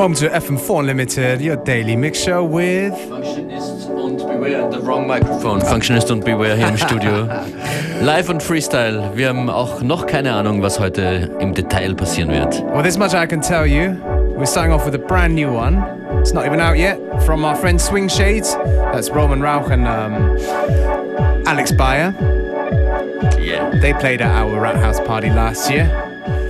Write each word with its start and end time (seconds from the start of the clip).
Welcome 0.00 0.16
to 0.16 0.30
FM4 0.30 0.80
Unlimited, 0.80 1.42
your 1.42 1.56
daily 1.56 1.94
mix 1.94 2.18
show 2.18 2.42
with. 2.42 2.94
Functionist 3.10 3.90
und 3.90 4.16
Beware, 4.16 4.70
the 4.70 4.80
wrong 4.80 5.06
microphone. 5.06 5.60
Functionist 5.60 6.10
und 6.10 6.24
Beware 6.24 6.56
hier 6.56 6.68
im 6.68 6.78
Studio. 6.78 7.24
Live 8.00 8.30
und 8.30 8.42
Freestyle. 8.42 9.10
Wir 9.14 9.28
haben 9.28 9.50
auch 9.50 9.82
noch 9.82 10.06
keine 10.06 10.32
Ahnung, 10.32 10.62
was 10.62 10.80
heute 10.80 11.30
im 11.38 11.52
Detail 11.52 11.94
passieren 11.94 12.30
wird. 12.30 12.64
Well, 12.72 12.82
this 12.82 12.96
much 12.96 13.12
I 13.12 13.26
can 13.26 13.42
tell 13.42 13.66
you. 13.66 13.94
We're 14.38 14.46
starting 14.46 14.72
off 14.72 14.86
with 14.86 14.94
a 14.94 15.06
brand 15.06 15.34
new 15.34 15.52
one. 15.52 15.84
It's 16.18 16.32
not 16.32 16.46
even 16.46 16.60
out 16.60 16.78
yet. 16.78 16.98
From 17.26 17.44
our 17.44 17.54
friend 17.54 17.78
Swing 17.78 18.08
Shades. 18.08 18.56
That's 18.94 19.10
Roman 19.10 19.42
Rauch 19.42 19.70
and 19.70 19.86
um, 19.86 20.14
Alex 21.46 21.72
Bayer. 21.72 22.14
Yeah. 23.38 23.68
They 23.82 23.92
played 23.92 24.22
at 24.22 24.34
our 24.34 24.62
Rat 24.62 24.76
House 24.76 24.98
party 25.00 25.28
last 25.28 25.70
year. 25.70 25.84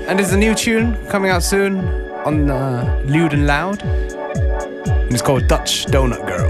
And 0.07 0.21
there's 0.21 0.33
a 0.33 0.39
new 0.39 0.55
tune 0.55 0.97
coming 1.09 1.33
out 1.33 1.43
soon 1.43 2.10
on 2.24 2.51
uh, 2.51 3.02
Lewd 3.06 3.33
and 3.33 3.47
Loud. 3.47 3.83
And 3.83 5.12
it's 5.12 5.23
called 5.23 5.47
Dutch 5.48 5.87
Donut 5.87 6.27
Girl. 6.27 6.50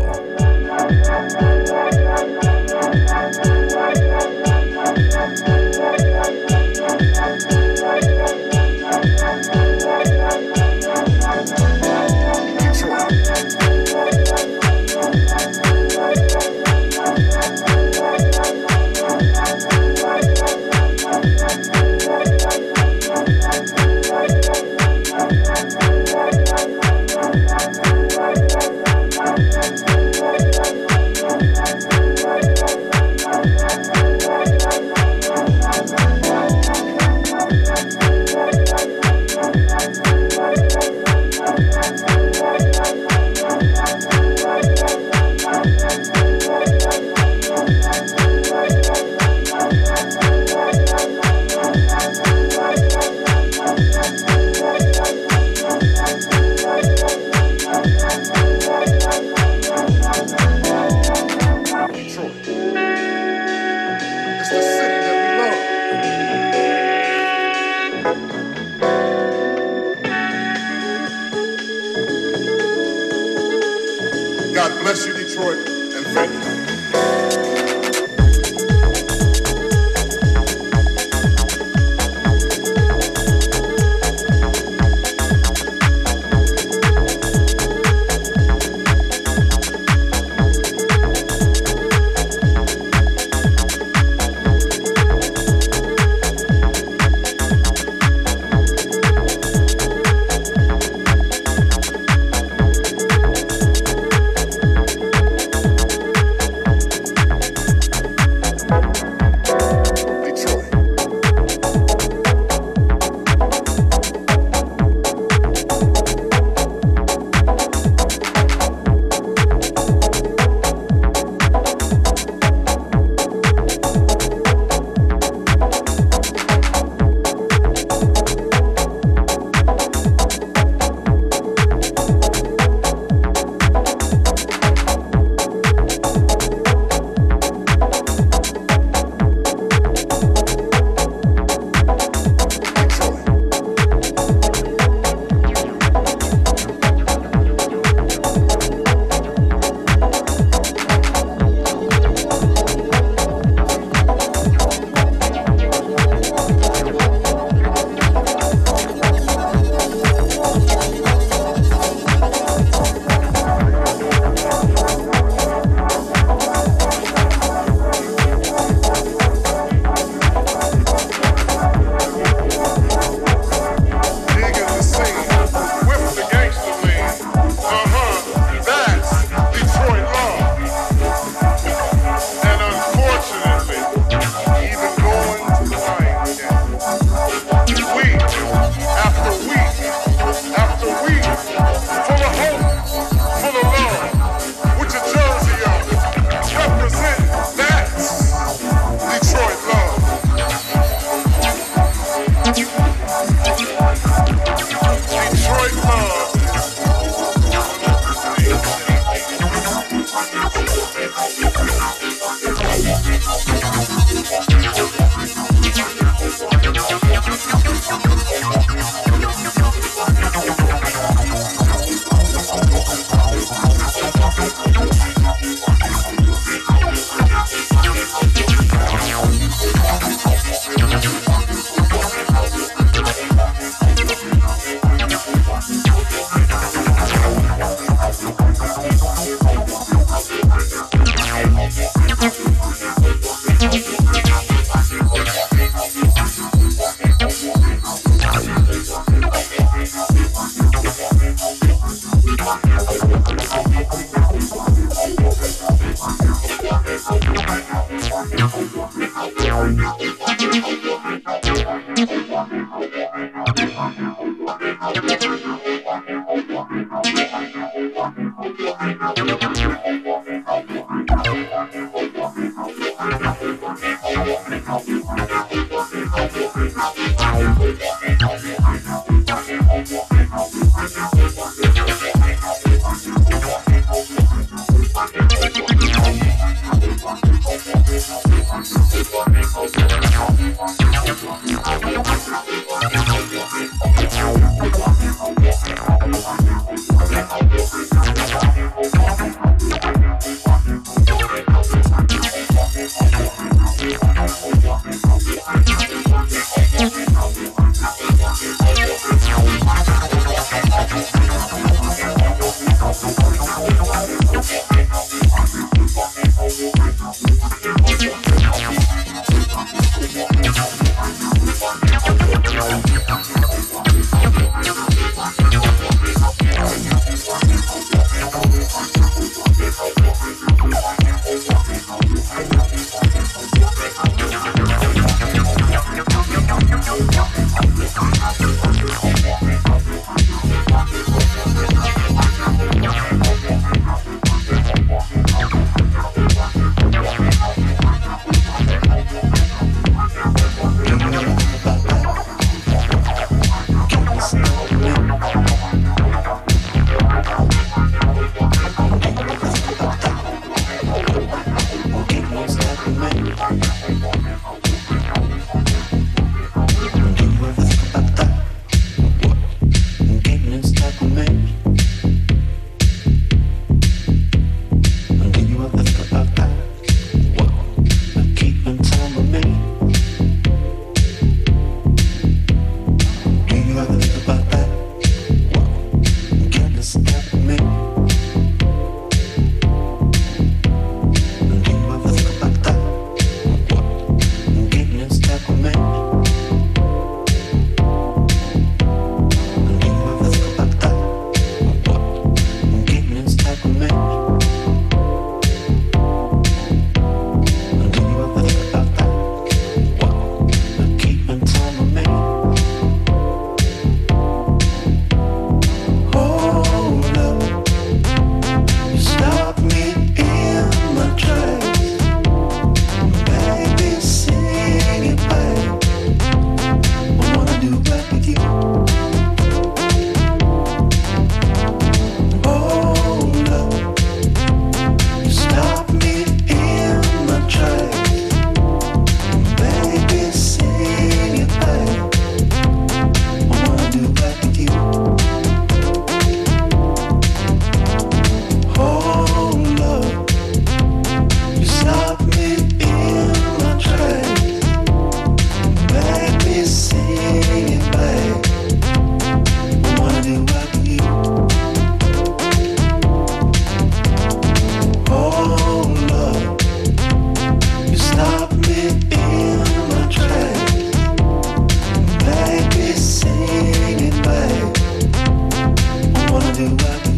to 476.69 476.85
work. 476.85 477.10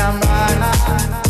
I'm 0.00 0.20
right. 0.20 1.27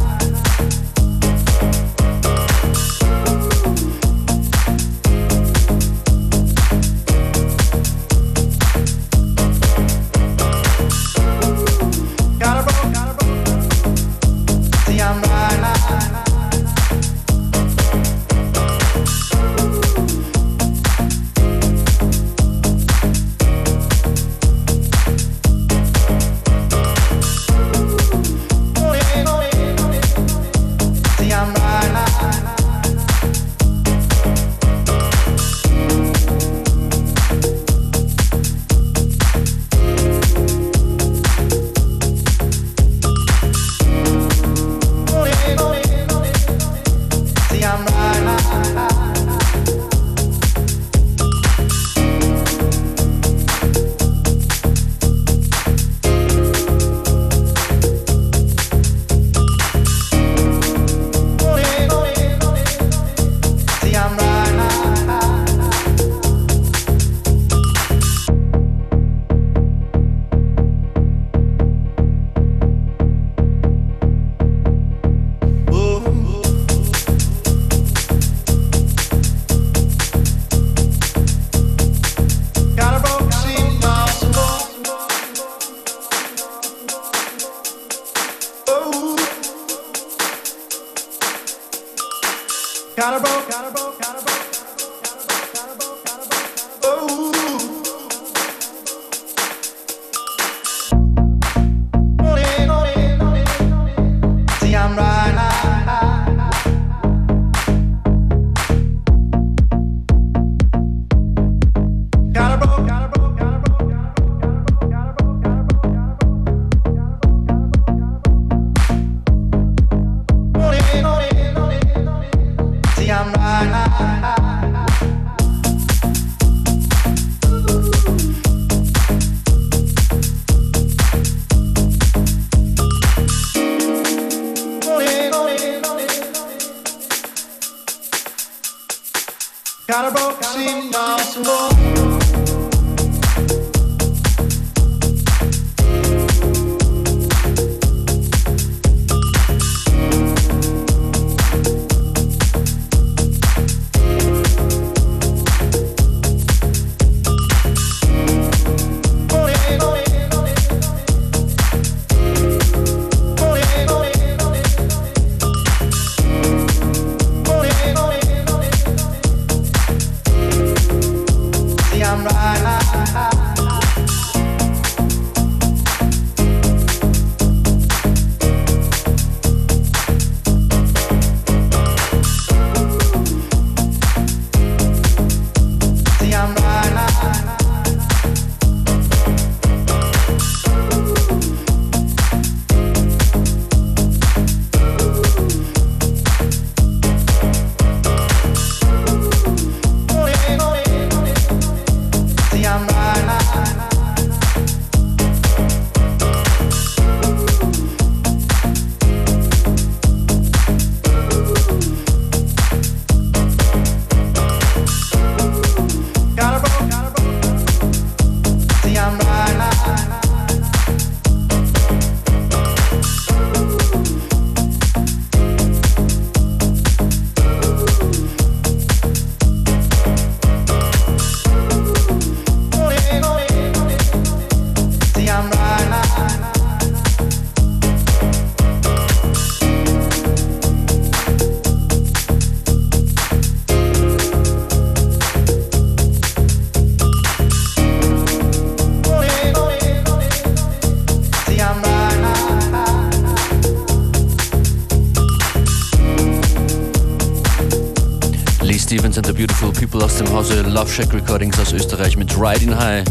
Love 260.79 260.93
Shack 260.93 261.13
Recordings 261.13 261.59
aus 261.59 261.73
Österreich 261.73 262.17
mit 262.17 262.33
Riding 262.39 262.73
High. 262.73 263.03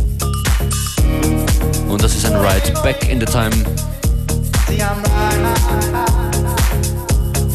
Und 1.90 2.02
das 2.02 2.16
ist 2.16 2.26
ein 2.26 2.34
Ride 2.38 2.72
Back 2.82 3.10
in 3.10 3.20
the 3.20 3.26
Time. 3.26 3.52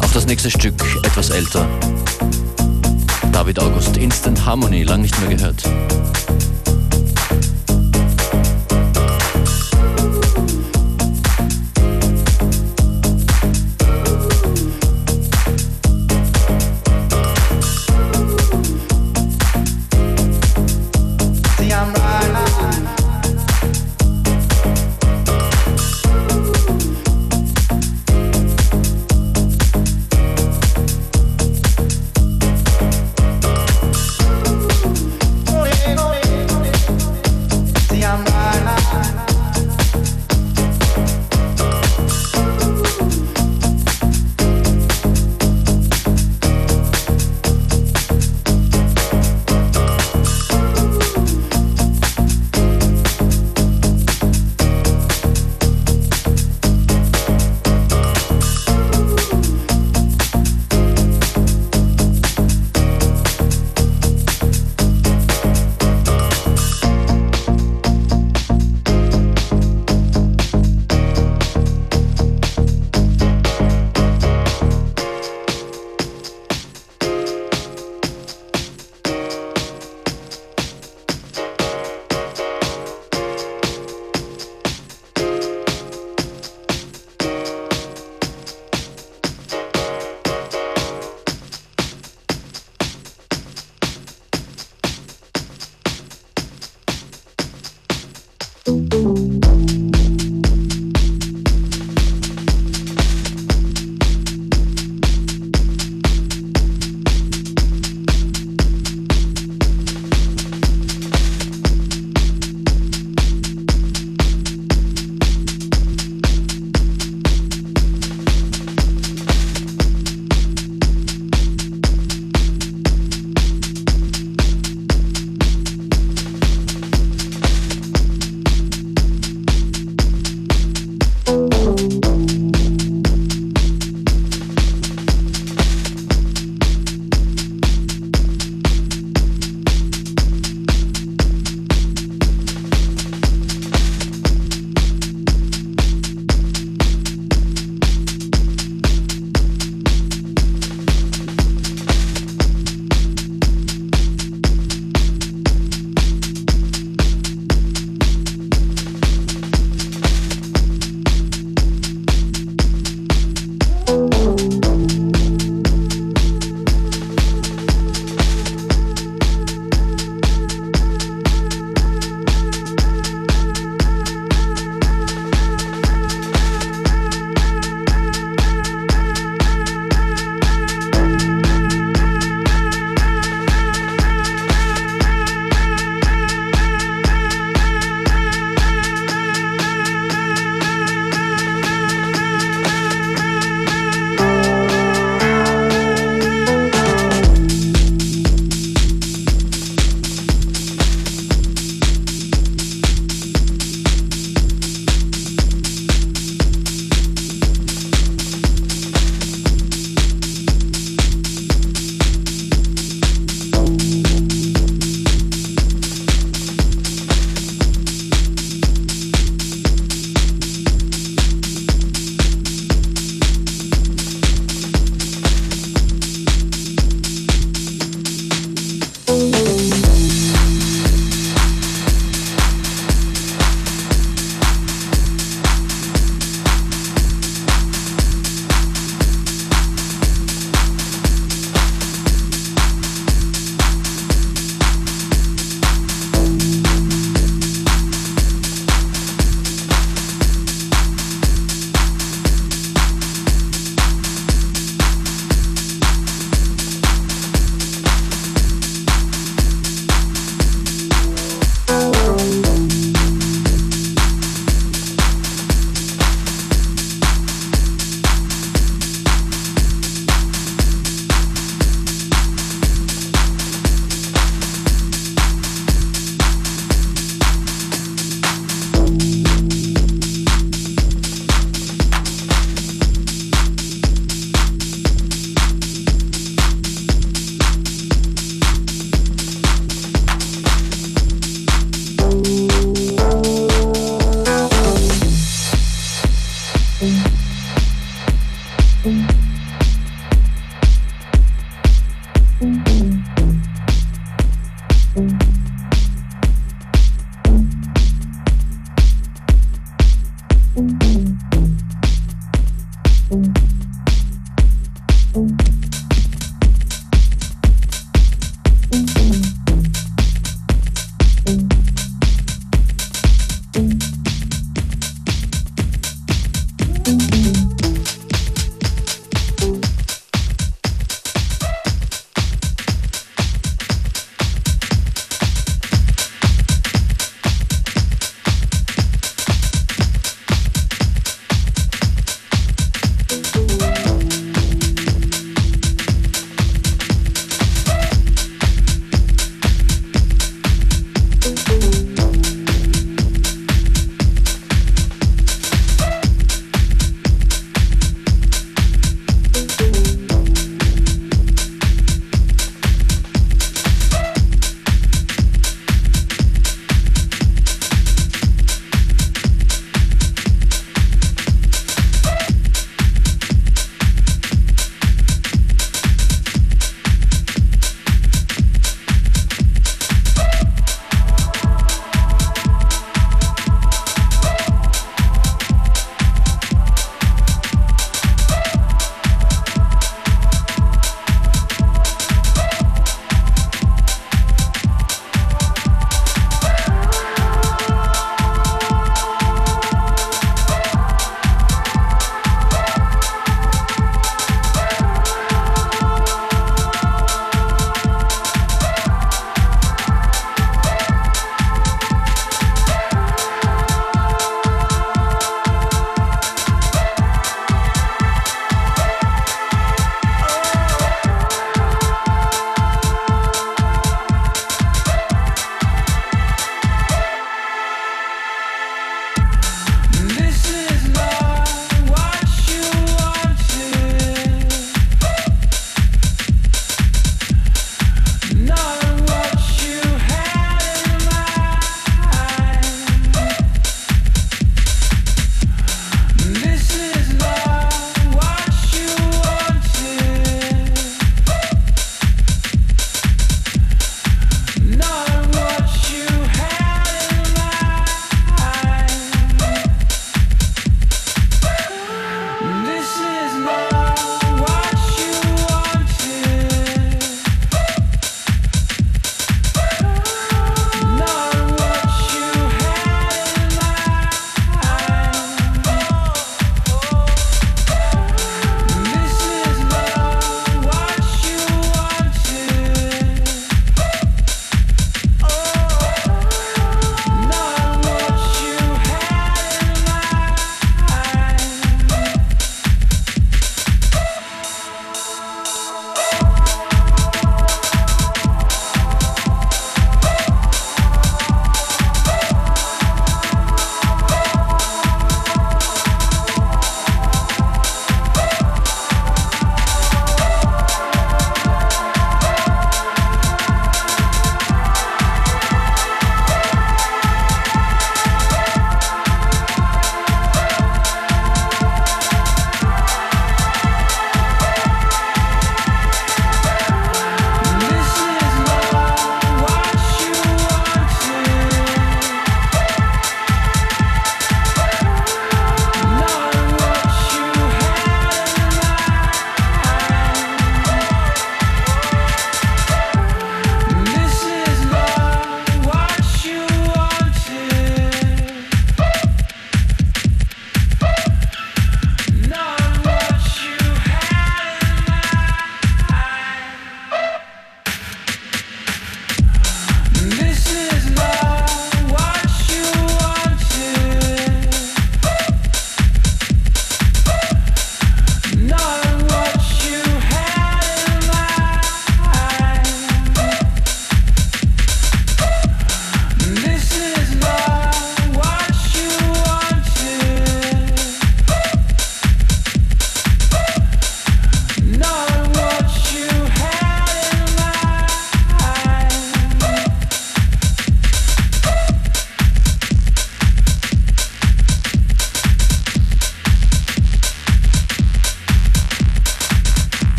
Auch 0.00 0.12
das 0.12 0.26
nächste 0.26 0.50
Stück 0.50 0.74
etwas 1.04 1.30
älter. 1.30 1.64
David 3.30 3.60
August, 3.60 3.98
Instant 3.98 4.44
Harmony, 4.44 4.82
lang 4.82 5.02
nicht 5.02 5.16
mehr 5.20 5.28
gehört. 5.36 5.62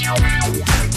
Yeah. 0.00 0.87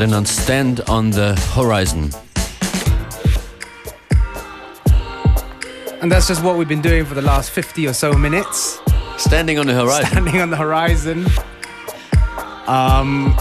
Ferdinand, 0.00 0.26
Stand 0.26 0.80
on 0.88 1.10
the 1.10 1.34
Horizon. 1.52 2.08
And 6.00 6.10
that's 6.10 6.26
just 6.26 6.42
what 6.42 6.56
we've 6.56 6.66
been 6.66 6.80
doing 6.80 7.04
for 7.04 7.12
the 7.12 7.20
last 7.20 7.50
50 7.50 7.86
or 7.86 7.92
so 7.92 8.14
minutes. 8.14 8.80
Standing 9.18 9.58
on 9.58 9.66
the 9.66 9.74
Horizon. 9.74 10.06
Standing 10.06 10.40
on 10.40 10.48
the 10.48 10.56
horizon. 10.56 11.26
Um, 12.66 13.36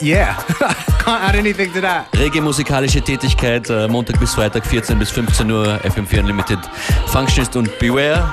yeah, 0.00 0.36
can't 1.04 1.22
add 1.22 1.36
anything 1.36 1.70
to 1.74 1.82
that. 1.82 2.08
Rege 2.14 2.40
musikalische 2.40 3.02
Tätigkeit, 3.02 3.68
äh, 3.68 3.86
Montag 3.86 4.18
bis 4.18 4.32
Freitag 4.32 4.64
14 4.64 4.98
bis 4.98 5.10
15 5.10 5.50
Uhr, 5.50 5.80
FM4 5.84 6.20
Unlimited, 6.20 6.60
Functionist 7.08 7.56
und 7.56 7.78
Beware. 7.78 8.26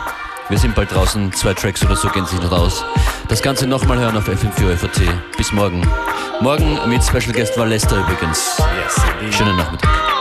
Wir 0.48 0.58
sind 0.58 0.74
bald 0.74 0.90
draußen, 0.90 1.34
zwei 1.34 1.54
Tracks 1.54 1.84
oder 1.84 1.98
so 1.98 2.08
gehen 2.08 2.26
sich 2.26 2.40
noch 2.42 2.54
aus. 2.54 2.86
Das 3.28 3.42
Ganze 3.42 3.68
nochmal 3.68 4.00
hören 4.00 4.16
auf 4.16 4.30
FM4 4.30 4.78
FAT. 4.78 5.02
Bis 5.36 5.52
morgen. 5.52 5.86
Morgen 6.42 6.78
mit 6.88 7.04
Special 7.04 7.34
Guest 7.34 7.58
war 7.58 7.66
Lester 7.66 7.98
übrigens. 7.98 8.62
Yes. 8.80 9.36
Schönen 9.36 9.56
Nachmittag. 9.58 10.17